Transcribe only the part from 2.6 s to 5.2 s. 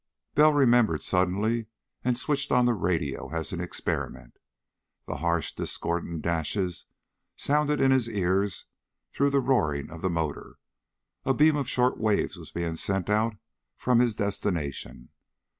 the radio as an experiment. The